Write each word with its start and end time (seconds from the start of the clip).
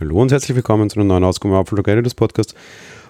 Hallo 0.00 0.22
und 0.22 0.30
herzlich 0.30 0.54
willkommen 0.54 0.88
zu 0.88 1.00
einer 1.00 1.08
neuen 1.08 1.24
Ausgabe 1.24 1.58
Apple 1.58 2.02
des 2.04 2.14
Podcast. 2.14 2.54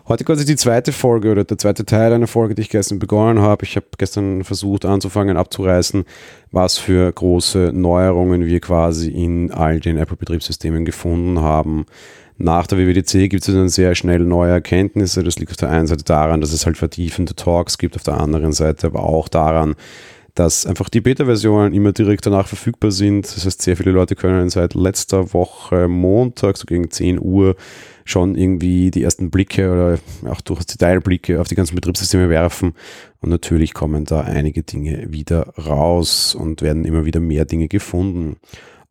Heute 0.07 0.25
quasi 0.25 0.47
die 0.47 0.57
zweite 0.57 0.93
Folge 0.93 1.31
oder 1.31 1.45
der 1.45 1.59
zweite 1.59 1.85
Teil 1.85 2.15
einer 2.15 2.27
Folge, 2.27 2.55
die 2.55 2.63
ich 2.63 2.71
gestern 2.71 2.99
begonnen 2.99 3.43
habe. 3.43 3.67
Ich 3.67 3.77
habe 3.77 3.85
gestern 3.99 4.43
versucht 4.43 4.87
anzufangen 4.87 5.37
abzureißen, 5.37 6.07
was 6.51 6.79
für 6.79 7.13
große 7.13 7.73
Neuerungen 7.75 8.47
wir 8.47 8.61
quasi 8.61 9.11
in 9.11 9.53
all 9.53 9.81
den 9.81 9.99
Apple-Betriebssystemen 9.99 10.87
gefunden 10.87 11.43
haben. 11.43 11.85
Nach 12.39 12.67
der 12.67 12.79
WWDC 12.79 13.29
gibt 13.29 13.47
es 13.47 13.53
dann 13.53 13.69
sehr 13.69 13.95
schnell 13.95 14.21
neue 14.21 14.53
Erkenntnisse. 14.53 15.23
Das 15.23 15.39
liegt 15.39 15.51
auf 15.51 15.59
der 15.59 15.69
einen 15.69 15.89
Seite 15.89 16.05
daran, 16.05 16.41
dass 16.41 16.55
es 16.55 16.65
halt 16.65 16.79
vertiefende 16.79 17.35
Talks 17.35 17.77
gibt, 17.77 17.97
auf 17.97 18.03
der 18.03 18.19
anderen 18.19 18.55
Seite 18.55 18.87
aber 18.87 19.03
auch 19.03 19.29
daran, 19.29 19.75
dass 20.39 20.67
einfach 20.67 20.89
die 20.89 21.01
Beta-Versionen 21.01 21.75
immer 21.75 21.91
direkt 21.91 22.25
danach 22.25 22.47
verfügbar 22.47 22.93
sind. 22.93 23.25
Das 23.25 23.45
heißt, 23.45 23.61
sehr 23.61 23.77
viele 23.77 23.91
Leute 23.91 24.15
können 24.15 24.51
seit 24.51 24.75
letzter 24.75 25.33
Woche 25.33 25.89
Montag, 25.89 26.57
so 26.57 26.65
gegen 26.65 26.93
10 26.93 27.19
Uhr, 27.21 27.57
schon 28.05 28.37
irgendwie 28.37 28.93
die 28.93 29.03
ersten 29.03 29.31
Blicke 29.31 29.73
oder 29.73 29.99
auch 30.31 30.41
durchaus 30.41 30.67
Detailblicke 30.67 31.41
auf 31.41 31.49
die 31.49 31.57
ganzen 31.57 31.75
Betriebssysteme 31.75 32.31
werfen. 32.31 32.75
Und 33.21 33.31
natürlich 33.31 33.75
kommen 33.75 34.05
da 34.05 34.21
einige 34.21 34.63
Dinge 34.63 35.13
wieder 35.13 35.55
raus 35.59 36.37
und 36.37 36.63
werden 36.63 36.85
immer 36.85 37.05
wieder 37.05 37.19
mehr 37.19 37.45
Dinge 37.45 37.67
gefunden 37.67 38.37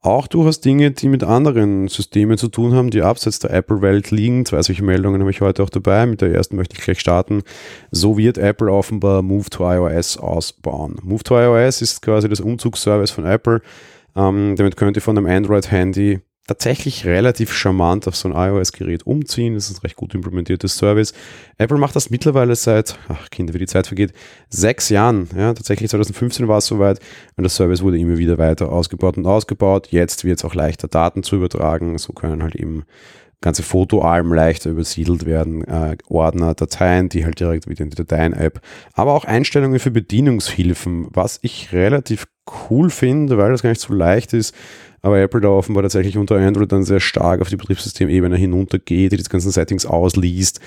auch 0.02 0.28
durchaus 0.28 0.62
Dinge, 0.62 0.92
die 0.92 1.10
mit 1.10 1.24
anderen 1.24 1.88
Systemen 1.88 2.38
zu 2.38 2.50
tun 2.50 2.74
haben, 2.74 2.92
die 2.92 3.02
abseits 3.02 3.40
der 3.40 3.52
Apple-Welt 3.52 4.12
liegen. 4.12 4.46
Zwei 4.46 4.62
solche 4.62 4.84
Meldungen 4.84 5.22
habe 5.22 5.32
ich 5.32 5.42
heute 5.42 5.64
auch 5.64 5.70
dabei. 5.70 6.06
Mit 6.06 6.22
der 6.22 6.34
ersten 6.34 6.56
möchte 6.56 6.76
ich 6.78 6.84
gleich 6.84 7.00
starten. 7.00 7.44
So 7.92 8.18
wird 8.18 8.38
Apple 8.38 8.72
offenbar 8.72 9.22
Move 9.22 9.50
to 9.50 9.64
iOS 9.70 10.18
ausbauen. 10.18 10.98
Move 11.04 11.24
to 11.24 11.36
iOS 11.40 11.82
ist 11.82 12.02
quasi 12.02 12.30
das 12.30 12.40
Umzugsservice 12.40 13.12
von 13.12 13.26
Apple. 13.26 13.62
Ähm, 14.16 14.56
damit 14.56 14.78
könnt 14.78 14.98
ihr 14.98 15.02
von 15.02 15.18
einem 15.18 15.28
Android-Handy 15.28 16.22
tatsächlich 16.48 17.06
relativ 17.06 17.54
charmant 17.54 18.08
auf 18.08 18.16
so 18.16 18.30
ein 18.30 18.36
iOS-Gerät 18.36 19.06
umziehen. 19.06 19.54
Das 19.54 19.70
ist 19.70 19.78
ein 19.78 19.82
recht 19.82 19.98
gut 19.98 20.16
implementiertes 20.16 20.78
Service. 20.78 21.14
Apple 21.58 21.78
macht 21.78 21.96
das 21.96 22.10
mittlerweile 22.10 22.56
seit, 22.56 22.98
ach 23.10 23.30
Kinder, 23.30 23.54
wie 23.54 23.60
die 23.60 23.68
Zeit 23.68 23.88
vergeht, 23.88 24.14
sechs 24.50 24.90
Jahren. 24.90 25.30
Ja, 25.38 25.54
tatsächlich 25.54 25.90
2015 25.90 26.48
war 26.48 26.60
es 26.60 26.66
soweit 26.66 27.00
und 27.36 27.44
das 27.44 27.56
Service 27.56 27.82
wurde 27.82 28.00
immer 28.00 28.18
wieder 28.18 28.38
weiter 28.38 28.72
ausgebaut 28.72 29.18
und 29.18 29.26
ausgebaut. 29.26 29.90
Jetzt 29.92 30.24
wird 30.24 30.40
es 30.40 30.46
auch 30.46 30.56
leichter, 30.56 30.88
Daten 30.88 31.22
zu 31.22 31.36
übertragen. 31.36 31.98
So 31.98 32.14
können 32.14 32.42
halt 32.42 32.56
eben 32.56 32.86
ganze 33.42 33.64
Fotoalben 33.64 34.34
leichter 34.34 34.72
übersiedelt 34.72 35.26
werden, 35.26 35.64
äh, 35.64 35.98
Ordner, 36.08 36.56
Dateien, 36.56 37.10
die 37.10 37.24
halt 37.24 37.40
direkt 37.40 37.68
wieder 37.68 37.84
in 37.84 37.92
die 37.92 37.96
Dateien-App, 37.96 38.62
aber 38.94 39.14
auch 39.14 39.26
Einstellungen 39.26 39.80
für 39.80 39.92
Bedienungshilfen, 39.92 41.08
was 41.12 41.40
ich 41.44 41.72
relativ 41.72 42.26
cool 42.70 42.90
finde, 42.90 43.38
weil 43.38 43.52
das 43.52 43.62
gar 43.62 43.70
nicht 43.70 43.82
so 43.82 43.94
leicht 43.94 44.34
ist, 44.34 44.56
aber 45.02 45.20
Apple 45.20 45.42
da 45.42 45.50
offenbar 45.50 45.84
tatsächlich 45.84 46.18
unter 46.18 46.36
Android 46.36 46.72
dann 46.72 46.84
sehr 46.84 47.00
stark 47.00 47.42
auf 47.42 47.50
die 47.50 47.56
Betriebssystemebene 47.56 48.36
hinuntergeht, 48.36 49.12
die 49.12 49.18
die 49.18 49.24
ganzen 49.24 49.52
Settings 49.52 49.86
ausliest 49.86 50.60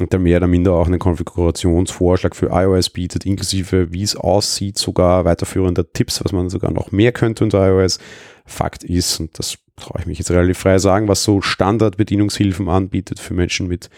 und 0.00 0.12
dann 0.12 0.22
mehr 0.22 0.38
oder 0.38 0.48
minder 0.48 0.72
auch 0.72 0.86
einen 0.86 0.98
Konfigurationsvorschlag 0.98 2.34
für 2.34 2.50
iOS 2.50 2.90
bietet, 2.90 3.24
inklusive 3.24 3.92
wie 3.92 4.02
es 4.02 4.16
aussieht, 4.16 4.78
sogar 4.78 5.24
weiterführender 5.24 5.90
Tipps, 5.92 6.24
was 6.24 6.32
man 6.32 6.50
sogar 6.50 6.72
noch 6.72 6.90
mehr 6.90 7.12
könnte 7.12 7.44
unter 7.44 7.66
iOS. 7.68 7.98
Fakt 8.44 8.84
ist, 8.84 9.18
und 9.20 9.38
das 9.38 9.58
traue 9.76 10.00
ich 10.00 10.06
mich 10.06 10.18
jetzt 10.18 10.30
relativ 10.30 10.58
frei 10.58 10.78
sagen, 10.78 11.08
was 11.08 11.22
so 11.22 11.40
Standardbedienungshilfen 11.40 12.68
anbietet 12.68 13.20
für 13.20 13.34
Menschen 13.34 13.68
mit 13.68 13.90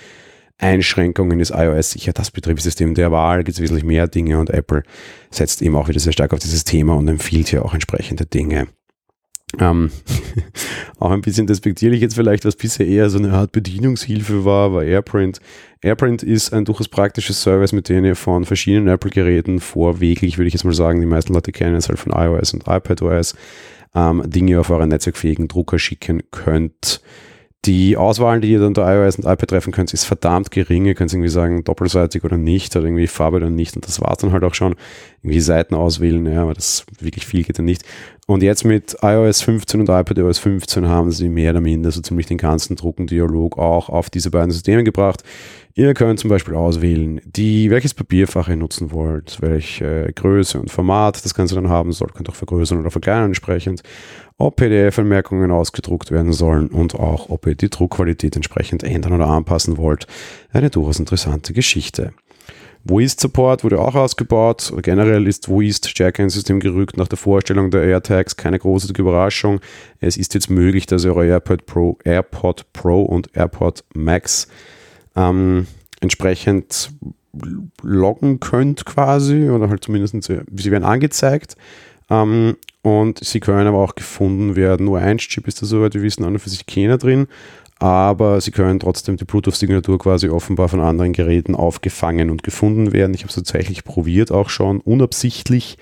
Einschränkungen 0.58 1.38
ist 1.38 1.52
iOS 1.54 1.92
sicher 1.92 2.12
das 2.12 2.32
Betriebssystem 2.32 2.94
der 2.94 3.12
Wahl, 3.12 3.44
gibt 3.44 3.56
es 3.56 3.62
wesentlich 3.62 3.84
mehr 3.84 4.08
Dinge 4.08 4.40
und 4.40 4.50
Apple 4.50 4.82
setzt 5.30 5.62
eben 5.62 5.76
auch 5.76 5.88
wieder 5.88 6.00
sehr 6.00 6.12
stark 6.12 6.32
auf 6.32 6.40
dieses 6.40 6.64
Thema 6.64 6.94
und 6.96 7.06
empfiehlt 7.06 7.48
hier 7.48 7.64
auch 7.64 7.74
entsprechende 7.74 8.26
Dinge. 8.26 8.66
Ähm, 9.58 9.90
auch 10.98 11.10
ein 11.10 11.22
bisschen 11.22 11.46
despektierlich 11.46 12.00
jetzt 12.00 12.16
vielleicht, 12.16 12.44
was 12.44 12.56
bisher 12.56 12.86
eher 12.86 13.08
so 13.08 13.18
eine 13.18 13.32
Art 13.32 13.52
Bedienungshilfe 13.52 14.44
war, 14.44 14.74
war 14.74 14.84
AirPrint. 14.84 15.40
AirPrint 15.80 16.22
ist 16.22 16.52
ein 16.52 16.64
durchaus 16.64 16.88
praktisches 16.88 17.40
Service, 17.40 17.72
mit 17.72 17.88
dem 17.88 18.04
ihr 18.04 18.16
von 18.16 18.44
verschiedenen 18.44 18.88
Apple-Geräten 18.88 19.60
vorweglich, 19.60 20.36
würde 20.36 20.48
ich 20.48 20.54
jetzt 20.54 20.64
mal 20.64 20.74
sagen, 20.74 21.00
die 21.00 21.06
meisten 21.06 21.32
Leute 21.32 21.52
kennen 21.52 21.76
es 21.76 21.88
halt 21.88 21.98
von 21.98 22.12
iOS 22.12 22.52
und 22.52 22.64
iPadOS, 22.66 23.36
ähm, 23.98 24.22
Dinge 24.26 24.60
auf 24.60 24.70
euren 24.70 24.88
netzwerkfähigen 24.88 25.48
Drucker 25.48 25.78
schicken 25.78 26.22
könnt. 26.30 27.00
Die 27.64 27.96
Auswahl, 27.96 28.40
die 28.40 28.52
ihr 28.52 28.60
dann 28.60 28.68
unter 28.68 28.86
iOS 28.86 29.16
und 29.16 29.24
iPad 29.24 29.50
treffen 29.50 29.72
könnt, 29.72 29.92
ist 29.92 30.04
verdammt 30.04 30.52
gering. 30.52 30.86
Ihr 30.86 30.94
könnt 30.94 31.12
irgendwie 31.12 31.28
sagen, 31.28 31.64
doppelseitig 31.64 32.22
oder 32.22 32.36
nicht, 32.36 32.76
oder 32.76 32.86
irgendwie 32.86 33.08
Farbe 33.08 33.38
oder 33.38 33.50
nicht. 33.50 33.74
Und 33.74 33.86
das 33.86 34.00
war 34.00 34.12
es 34.12 34.18
dann 34.18 34.32
halt 34.32 34.44
auch 34.44 34.54
schon. 34.54 34.76
Irgendwie 35.22 35.40
Seiten 35.40 35.74
auswählen, 35.74 36.24
ja, 36.26 36.42
aber 36.42 36.54
das 36.54 36.86
wirklich 37.00 37.26
viel 37.26 37.42
geht 37.42 37.58
dann 37.58 37.64
nicht. 37.64 37.82
Und 38.30 38.42
jetzt 38.42 38.66
mit 38.66 38.94
iOS 39.00 39.40
15 39.40 39.80
und 39.80 39.88
iPadOS 39.88 40.38
15 40.38 40.86
haben 40.86 41.10
sie 41.12 41.30
mehr 41.30 41.52
oder 41.52 41.62
minder 41.62 41.90
so 41.90 42.02
ziemlich 42.02 42.26
den 42.26 42.36
ganzen 42.36 42.76
Druckendialog 42.76 43.56
auch 43.56 43.88
auf 43.88 44.10
diese 44.10 44.30
beiden 44.30 44.50
Systeme 44.50 44.84
gebracht. 44.84 45.22
Ihr 45.74 45.94
könnt 45.94 46.20
zum 46.20 46.28
Beispiel 46.28 46.54
auswählen, 46.54 47.22
die, 47.24 47.70
welches 47.70 47.94
Papierfach 47.94 48.50
ihr 48.50 48.56
nutzen 48.56 48.92
wollt, 48.92 49.38
welche 49.40 50.12
Größe 50.14 50.60
und 50.60 50.70
Format 50.70 51.24
das 51.24 51.32
Ganze 51.32 51.54
dann 51.54 51.70
haben 51.70 51.92
soll, 51.92 52.08
könnt 52.08 52.28
auch 52.28 52.34
vergrößern 52.34 52.78
oder 52.78 52.90
verkleinern 52.90 53.28
entsprechend, 53.28 53.82
ob 54.36 54.56
PDF-Anmerkungen 54.56 55.50
ausgedruckt 55.50 56.10
werden 56.10 56.34
sollen 56.34 56.68
und 56.68 56.96
auch, 56.96 57.30
ob 57.30 57.46
ihr 57.46 57.54
die 57.54 57.70
Druckqualität 57.70 58.36
entsprechend 58.36 58.82
ändern 58.82 59.14
oder 59.14 59.28
anpassen 59.28 59.78
wollt. 59.78 60.06
Eine 60.52 60.68
durchaus 60.68 60.98
interessante 60.98 61.54
Geschichte. 61.54 62.12
WoIst 62.84 63.20
Support 63.20 63.64
wurde 63.64 63.80
auch 63.80 63.94
ausgebaut. 63.94 64.72
Generell 64.82 65.26
ist 65.26 65.48
WoIst 65.48 65.88
stärker 65.88 66.22
ins 66.22 66.34
System 66.34 66.60
gerückt 66.60 66.96
nach 66.96 67.08
der 67.08 67.18
Vorstellung 67.18 67.70
der 67.70 67.82
AirTags. 67.82 68.36
Keine 68.36 68.58
große 68.58 68.92
Überraschung. 68.96 69.60
Es 70.00 70.16
ist 70.16 70.34
jetzt 70.34 70.50
möglich, 70.50 70.86
dass 70.86 71.04
eure 71.04 71.26
AirPod 71.26 71.66
Pro, 71.66 71.98
AirPod 72.04 72.72
Pro 72.72 73.02
und 73.02 73.36
AirPod 73.36 73.84
Max 73.94 74.48
ähm, 75.16 75.66
entsprechend 76.00 76.92
loggen 77.82 78.40
könnt 78.40 78.84
quasi 78.84 79.48
oder 79.48 79.68
halt 79.68 79.84
zumindest 79.84 80.22
sie 80.22 80.70
werden 80.70 80.84
angezeigt. 80.84 81.56
Ähm, 82.10 82.56
und 82.82 83.22
sie 83.22 83.40
können 83.40 83.66
aber 83.66 83.78
auch 83.78 83.96
gefunden 83.96 84.56
werden. 84.56 84.86
Nur 84.86 84.98
ein 84.98 85.18
Chip 85.18 85.46
ist 85.46 85.60
da 85.60 85.66
soweit 85.66 85.94
wir 85.94 86.02
wissen, 86.02 86.24
an 86.24 86.34
und 86.34 86.38
für 86.38 86.48
sich 86.48 86.64
keiner 86.64 86.96
drin 86.96 87.26
aber 87.78 88.40
sie 88.40 88.50
können 88.50 88.80
trotzdem 88.80 89.16
die 89.16 89.24
Bluetooth-Signatur 89.24 89.98
quasi 89.98 90.28
offenbar 90.28 90.68
von 90.68 90.80
anderen 90.80 91.12
Geräten 91.12 91.54
aufgefangen 91.54 92.30
und 92.30 92.42
gefunden 92.42 92.92
werden. 92.92 93.14
Ich 93.14 93.20
habe 93.20 93.28
es 93.28 93.36
tatsächlich 93.36 93.84
probiert, 93.84 94.32
auch 94.32 94.48
schon 94.48 94.80
unabsichtlich. 94.80 95.78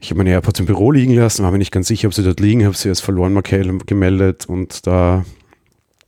Ich 0.00 0.10
habe 0.10 0.18
meine 0.18 0.30
AirPods 0.30 0.60
im 0.60 0.66
Büro 0.66 0.92
liegen 0.92 1.14
lassen, 1.14 1.42
war 1.44 1.52
mir 1.52 1.58
nicht 1.58 1.72
ganz 1.72 1.88
sicher, 1.88 2.08
ob 2.08 2.14
sie 2.14 2.22
dort 2.22 2.40
liegen, 2.40 2.64
habe 2.64 2.76
sie 2.76 2.88
als 2.88 3.00
verloren 3.00 3.40
gemeldet 3.86 4.46
und 4.46 4.86
da 4.86 5.24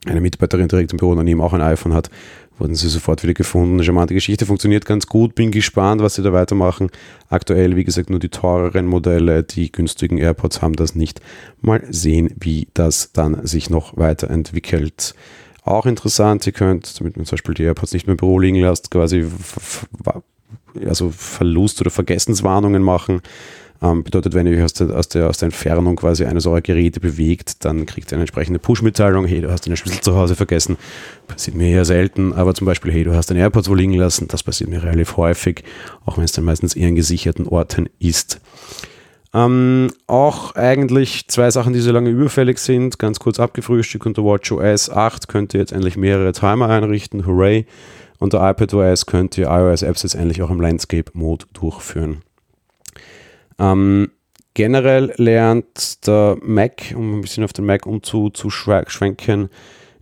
eine 0.07 0.21
Mitarbeiterin 0.21 0.69
direkt 0.69 0.93
im 0.93 0.99
Büro 0.99 1.15
daneben 1.15 1.41
auch 1.41 1.53
ein 1.53 1.61
iPhone 1.61 1.93
hat, 1.93 2.11
wurden 2.61 2.75
sie 2.75 2.89
sofort 2.89 3.23
wieder 3.23 3.35
gefunden. 3.35 3.75
Eine 3.75 3.85
charmante 3.85 4.15
Geschichte 4.15 4.47
funktioniert 4.47 4.85
ganz 4.85 5.07
gut. 5.07 5.35
Bin 5.35 5.51
gespannt, 5.51 6.03
was 6.03 6.15
sie 6.15 6.23
da 6.23 6.33
weitermachen. 6.33 6.91
Aktuell, 7.29 7.77
wie 7.77 7.85
gesagt, 7.85 8.11
nur 8.11 8.21
die 8.21 8.29
teureren 8.29 8.87
Modelle, 8.87 9.43
die 9.43 9.73
günstigen 9.73 10.19
AirPods 10.19 10.63
haben 10.63 10.75
das 10.75 10.95
nicht. 10.95 11.21
Mal 11.61 11.83
sehen, 11.91 12.35
wie 12.39 12.69
das 12.75 13.13
dann 13.13 13.47
sich 13.47 13.71
noch 13.71 13.97
weiterentwickelt. 13.97 15.15
Auch 15.63 15.87
interessant, 15.87 16.47
ihr 16.47 16.53
könnt, 16.53 16.99
damit 17.01 17.17
man 17.17 17.27
zum 17.27 17.37
Beispiel 17.37 17.55
die 17.55 17.65
AirPods 17.65 17.93
nicht 17.93 18.07
mehr 18.07 18.13
im 18.15 18.19
Büro 18.19 18.39
liegen 18.39 18.57
lasst, 18.57 18.91
quasi 18.91 19.27
also 20.87 21.11
Verlust- 21.11 21.81
oder 21.81 21.91
Vergessenswarnungen 21.91 22.83
machen. 22.83 23.23
Ähm, 23.83 24.05
bedeutet, 24.05 24.35
wenn 24.35 24.47
ihr 24.47 24.57
euch 24.59 24.65
aus 24.65 24.75
der, 24.75 24.91
aus, 24.91 25.09
der, 25.09 25.29
aus 25.29 25.39
der 25.39 25.47
Entfernung 25.47 25.97
quasi 25.97 26.27
eines 26.27 26.47
eurer 26.47 26.61
Geräte 26.61 27.01
bewegt, 27.01 27.65
dann 27.65 27.87
kriegt 27.87 28.13
ihr 28.13 28.17
eine 28.17 28.23
entsprechende 28.23 28.59
Push-Mitteilung, 28.59 29.25
hey, 29.25 29.41
du 29.41 29.51
hast 29.51 29.67
deine 29.67 29.77
Schlüssel 29.77 30.03
zu 30.03 30.17
Hause 30.17 30.37
vergessen. 30.37 30.77
Passiert 31.27 31.57
mir 31.57 31.69
eher 31.69 31.87
selten, 31.87 32.35
aber 32.35 32.55
zum 32.55 32.67
Beispiel, 32.67 32.93
hey, 32.93 33.05
du 33.05 33.15
hast 33.15 33.31
deine 33.31 33.41
AirPods 33.41 33.71
wo 33.71 33.75
liegen 33.75 33.95
lassen, 33.95 34.29
das 34.29 34.43
passiert 34.43 34.69
mir 34.69 34.83
relativ 34.83 35.17
häufig, 35.17 35.65
auch 36.05 36.19
wenn 36.19 36.25
es 36.25 36.33
dann 36.33 36.45
meistens 36.45 36.77
eher 36.77 36.89
in 36.89 36.97
gesicherten 36.97 37.47
Orten 37.47 37.89
ist. 37.99 38.41
Ähm, 39.33 39.93
auch 40.07 40.57
eigentlich 40.57 41.29
zwei 41.29 41.51
Sachen, 41.51 41.73
die 41.73 41.81
so 41.81 41.93
lange 41.93 42.11
überfällig 42.11 42.59
sind, 42.59 42.99
ganz 42.99 43.21
kurz 43.21 43.39
abgefrühstückt 43.39 44.05
unter 44.05 44.25
WatchOS 44.25 44.91
8 44.91 45.29
könnt 45.29 45.55
ihr 45.55 45.61
jetzt 45.61 45.73
endlich 45.73 45.97
mehrere 45.97 46.33
Timer 46.33 46.69
einrichten, 46.69 47.27
hooray. 47.27 47.67
Unter 48.19 48.47
iPadOS 48.51 49.07
könnt 49.07 49.39
ihr 49.39 49.47
iOS-Apps 49.47 50.03
jetzt 50.03 50.15
endlich 50.15 50.43
auch 50.43 50.51
im 50.51 50.61
Landscape-Mode 50.61 51.47
durchführen. 51.55 52.23
Ähm, 53.61 54.11
generell 54.55 55.13
lernt 55.17 56.07
der 56.07 56.39
Mac, 56.43 56.95
um 56.97 57.19
ein 57.19 57.21
bisschen 57.21 57.45
auf 57.45 57.53
den 57.53 57.67
Mac 57.67 57.87
umzuschwenken, 57.87 59.51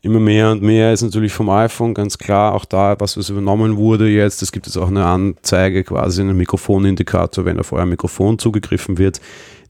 immer 0.00 0.20
mehr 0.20 0.52
und 0.52 0.62
mehr 0.62 0.92
ist 0.92 1.02
natürlich 1.02 1.32
vom 1.32 1.50
iPhone 1.50 1.92
ganz 1.92 2.18
klar 2.18 2.54
auch 2.54 2.64
da, 2.64 2.94
was 3.00 3.16
was 3.16 3.30
übernommen 3.30 3.76
wurde 3.76 4.08
jetzt. 4.08 4.42
Es 4.42 4.52
gibt 4.52 4.66
jetzt 4.66 4.76
auch 4.76 4.88
eine 4.88 5.04
Anzeige, 5.04 5.82
quasi 5.82 6.20
einen 6.22 6.36
Mikrofonindikator, 6.36 7.44
wenn 7.44 7.58
auf 7.58 7.72
euer 7.72 7.84
Mikrofon 7.84 8.38
zugegriffen 8.38 8.96
wird. 8.96 9.20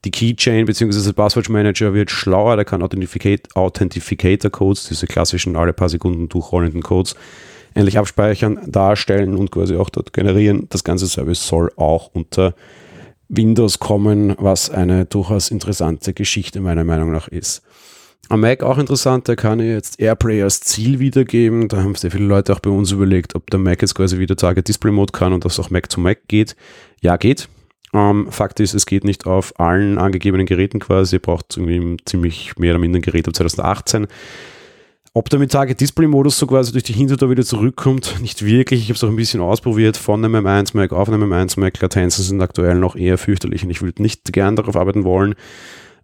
Die 0.05 0.11
Keychain 0.11 0.67
bzw. 0.67 1.03
der 1.03 1.13
Password 1.13 1.49
Manager 1.49 1.95
wird 1.95 2.11
schlauer, 2.11 2.57
der 2.57 2.65
kann 2.65 2.83
Authentificator 2.83 4.51
Codes, 4.51 4.89
diese 4.89 5.07
klassischen 5.07 5.57
alle 5.57 5.73
paar 5.73 5.89
Sekunden 5.89 6.29
durchrollenden 6.29 6.83
Codes, 6.83 7.17
endlich 7.75 7.99
abspeichern, 7.99 8.61
darstellen 8.67 9.35
und 9.35 9.51
quasi 9.51 9.77
auch 9.77 9.91
dort 9.91 10.13
generieren. 10.13 10.67
Das 10.69 10.85
ganze 10.85 11.09
Service 11.09 11.47
soll 11.47 11.73
auch 11.77 12.11
unter 12.13 12.55
Windows 13.29 13.79
kommen, 13.79 14.35
was 14.39 14.71
eine 14.71 15.05
durchaus 15.05 15.51
interessante 15.51 16.15
Geschichte 16.15 16.61
meiner 16.61 16.85
Meinung 16.85 17.13
nach 17.13 17.29
ist. 17.29 17.63
Am 18.31 18.41
Mac 18.41 18.63
auch 18.63 18.77
interessant, 18.77 19.27
der 19.27 19.37
kann 19.37 19.61
jetzt 19.61 20.01
Airplay 20.01 20.43
als 20.43 20.61
Ziel 20.61 20.99
wiedergeben. 20.99 21.69
Da 21.69 21.79
haben 21.79 21.95
sehr 21.95 22.11
viele 22.11 22.27
Leute 22.27 22.53
auch 22.53 22.61
bei 22.61 22.71
uns 22.71 22.93
überlegt, 22.93 23.35
ob 23.35 23.49
der 23.51 23.59
Mac 23.59 23.81
jetzt 23.81 23.95
quasi 23.95 24.19
wieder 24.19 24.37
Target 24.37 24.69
Display 24.69 24.93
Mode 24.93 25.13
kann 25.13 25.33
und 25.33 25.45
das 25.45 25.59
auch 25.59 25.71
Mac 25.71 25.91
zu 25.91 26.01
Mac 26.01 26.29
geht. 26.29 26.55
Ja, 27.01 27.17
geht. 27.17 27.49
Ähm, 27.95 28.31
Fakt 28.31 28.61
ist, 28.61 28.75
es 28.75 28.85
geht 28.85 29.05
nicht 29.05 29.27
auf 29.27 29.59
allen 29.59 29.99
angegebenen 29.99 30.47
Geräten 30.47 30.79
quasi. 30.79 31.17
Ihr 31.17 31.23
braucht 31.23 31.57
irgendwie 31.57 31.97
ziemlich 32.05 32.57
mehr 32.59 32.73
oder 32.73 32.81
minder 32.81 32.99
ein 32.99 33.03
Gerät 33.03 33.27
ab 33.29 33.35
2018. 33.35 34.09
Ob 35.19 35.29
der 35.31 35.41
mit 35.41 35.51
Target 35.51 35.81
Display 35.81 36.07
Modus 36.07 36.39
so 36.39 36.47
quasi 36.47 36.71
durch 36.71 36.85
die 36.85 36.93
Hintertür 36.93 37.29
wieder 37.29 37.43
zurückkommt, 37.43 38.21
nicht 38.21 38.45
wirklich. 38.45 38.83
Ich 38.83 38.89
habe 38.89 38.95
es 38.95 39.03
auch 39.03 39.09
ein 39.09 39.17
bisschen 39.17 39.41
ausprobiert 39.41 39.97
von 39.97 40.25
einem 40.25 40.47
M1 40.47 40.77
Mac 40.77 40.93
auf 40.93 41.09
einem 41.09 41.25
M1 41.25 41.59
Mac. 41.59 41.81
Latenzen 41.81 42.23
sind 42.23 42.41
aktuell 42.41 42.77
noch 42.77 42.95
eher 42.95 43.19
fürchterlich 43.19 43.65
und 43.65 43.71
ich 43.71 43.83
würde 43.83 44.01
nicht 44.01 44.33
gern 44.33 44.55
darauf 44.55 44.77
arbeiten 44.77 45.03
wollen. 45.03 45.35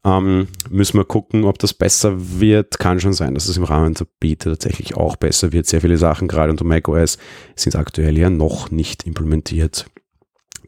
Ähm, 0.04 0.48
müssen 0.68 0.98
wir 0.98 1.04
gucken, 1.04 1.44
ob 1.44 1.60
das 1.60 1.74
besser 1.74 2.40
wird. 2.40 2.80
Kann 2.80 2.98
schon 2.98 3.12
sein, 3.12 3.34
dass 3.34 3.46
es 3.46 3.56
im 3.56 3.62
Rahmen 3.62 3.94
der 3.94 4.08
Beta 4.18 4.50
tatsächlich 4.50 4.96
auch 4.96 5.14
besser 5.14 5.52
wird. 5.52 5.66
Sehr 5.66 5.80
viele 5.80 5.96
Sachen, 5.96 6.26
gerade 6.26 6.50
unter 6.50 6.64
macOS, 6.64 7.16
sind 7.54 7.76
aktuell 7.76 8.18
ja 8.18 8.30
noch 8.30 8.72
nicht 8.72 9.06
implementiert. 9.06 9.86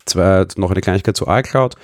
Zwei, 0.04 0.46
noch 0.56 0.70
eine 0.70 0.82
Kleinigkeit 0.82 1.16
zu 1.16 1.26
iCloud. 1.26 1.74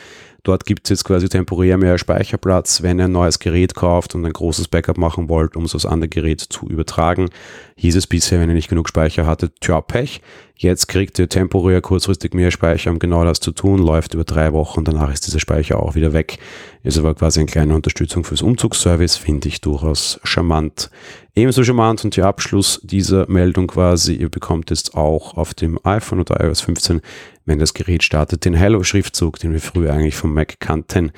Dort 0.44 0.66
gibt 0.66 0.86
es 0.86 0.90
jetzt 0.90 1.04
quasi 1.04 1.28
temporär 1.28 1.78
mehr 1.78 1.98
Speicherplatz, 1.98 2.82
wenn 2.82 2.98
ihr 2.98 3.04
ein 3.04 3.12
neues 3.12 3.38
Gerät 3.38 3.76
kauft 3.76 4.14
und 4.14 4.24
ein 4.24 4.32
großes 4.32 4.66
Backup 4.68 4.98
machen 4.98 5.28
wollt, 5.28 5.54
um 5.54 5.64
es 5.64 5.74
aufs 5.74 5.86
andere 5.86 6.08
Gerät 6.08 6.40
zu 6.40 6.68
übertragen. 6.68 7.30
Hieß 7.76 7.94
es 7.94 8.08
bisher, 8.08 8.40
wenn 8.40 8.48
ihr 8.48 8.56
nicht 8.56 8.68
genug 8.68 8.88
Speicher 8.88 9.24
hattet, 9.24 9.60
tja, 9.60 9.80
Pech. 9.80 10.20
Jetzt 10.56 10.86
kriegt 10.86 11.18
ihr 11.18 11.28
temporär 11.28 11.80
kurzfristig 11.80 12.34
mehr 12.34 12.50
Speicher, 12.50 12.90
um 12.90 12.98
genau 12.98 13.24
das 13.24 13.40
zu 13.40 13.50
tun, 13.52 13.78
läuft 13.78 14.14
über 14.14 14.24
drei 14.24 14.52
Wochen, 14.52 14.84
danach 14.84 15.12
ist 15.12 15.26
dieser 15.26 15.40
Speicher 15.40 15.82
auch 15.82 15.94
wieder 15.94 16.12
weg. 16.12 16.38
Ist 16.84 16.98
aber 16.98 17.14
quasi 17.14 17.40
eine 17.40 17.48
kleine 17.48 17.74
Unterstützung 17.74 18.22
fürs 18.22 18.42
Umzugsservice, 18.42 19.16
finde 19.16 19.48
ich 19.48 19.60
durchaus 19.60 20.20
charmant. 20.24 20.90
Ebenso 21.34 21.64
charmant 21.64 22.04
und 22.04 22.16
der 22.16 22.26
Abschluss 22.26 22.80
dieser 22.84 23.28
Meldung 23.28 23.66
quasi, 23.68 24.14
ihr 24.14 24.28
bekommt 24.28 24.70
jetzt 24.70 24.94
auch 24.94 25.36
auf 25.36 25.54
dem 25.54 25.78
iPhone 25.84 26.20
oder 26.20 26.44
iOS 26.44 26.60
15, 26.60 27.00
wenn 27.46 27.58
das 27.58 27.74
Gerät 27.74 28.02
startet, 28.02 28.44
den 28.44 28.54
Hello-Schriftzug, 28.54 29.38
den 29.38 29.52
wir 29.52 29.60
früher 29.60 29.92
eigentlich 29.92 30.14
vom 30.14 30.34
Mac 30.34 30.60
kannten, 30.60 31.10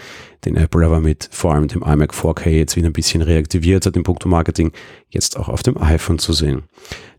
den 0.45 0.57
Apple 0.57 0.87
aber 0.87 1.01
mit 1.01 1.29
vor 1.33 1.53
allem 1.55 1.69
dem 1.69 1.83
iMac 1.83 2.13
4K 2.15 2.51
jetzt 2.51 2.77
wieder 2.77 2.87
ein 2.87 2.93
bisschen 2.93 3.23
reaktiviert 3.23 3.87
hat 3.87 3.97
im 3.97 4.05
Punkto 4.05 4.29
Marketing, 4.29 4.73
jetzt 5.11 5.37
auch 5.37 5.49
auf 5.49 5.63
dem 5.63 5.77
iPhone 5.77 6.19
zu 6.19 6.33
sehen. 6.33 6.63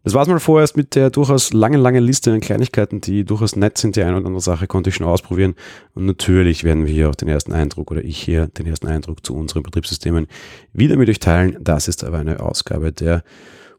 Das 0.06 0.14
war's 0.14 0.28
mal 0.28 0.40
vorerst 0.40 0.78
mit 0.78 0.94
der 0.94 1.10
durchaus 1.10 1.52
langen, 1.52 1.82
langen 1.82 2.04
Liste 2.04 2.15
an 2.28 2.40
Kleinigkeiten, 2.40 3.02
die 3.02 3.24
durchaus 3.24 3.56
nett 3.56 3.78
sind. 3.78 3.96
Die 3.96 4.04
eine 4.04 4.18
oder 4.18 4.28
andere 4.28 4.42
Sache 4.42 4.68
konnte 4.68 4.90
ich 4.90 4.96
schon 4.96 5.08
ausprobieren. 5.08 5.56
Und 5.94 6.06
natürlich 6.06 6.64
werden 6.64 6.86
wir 6.86 6.94
hier 6.94 7.10
auch 7.10 7.16
den 7.16 7.28
ersten 7.28 7.54
Eindruck 7.54 7.92
oder 7.92 8.04
ich 8.04 8.22
hier 8.22 8.48
den 8.48 8.66
ersten 8.68 8.88
Eindruck 8.88 9.26
zu 9.26 9.36
unseren 9.36 9.64
Betriebssystemen 9.64 10.28
wieder 10.74 10.98
mit 10.98 11.10
euch 11.10 11.20
teilen. 11.20 11.58
Das 11.62 11.88
ist 11.88 12.04
aber 12.04 12.20
eine 12.20 12.40
Ausgabe 12.40 12.92
der 12.92 13.24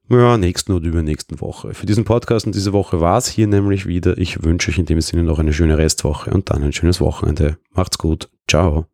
ja, 0.08 0.38
nächsten 0.38 0.72
oder 0.72 0.86
übernächsten 0.86 1.40
Woche. 1.40 1.74
Für 1.74 1.86
diesen 1.86 2.04
Podcast 2.04 2.46
und 2.46 2.54
diese 2.54 2.72
Woche 2.72 3.00
war 3.00 3.18
es 3.18 3.26
hier 3.26 3.46
nämlich 3.46 3.86
wieder. 3.86 4.18
Ich 4.18 4.42
wünsche 4.44 4.70
euch 4.70 4.78
in 4.78 4.86
dem 4.86 5.00
Sinne 5.00 5.24
noch 5.24 5.38
eine 5.38 5.52
schöne 5.52 5.78
Restwoche 5.78 6.30
und 6.30 6.50
dann 6.50 6.62
ein 6.62 6.72
schönes 6.72 7.00
Wochenende. 7.00 7.58
Macht's 7.72 7.98
gut. 7.98 8.28
Ciao. 8.48 8.86